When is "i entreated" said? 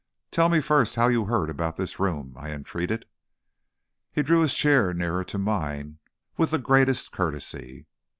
2.35-3.05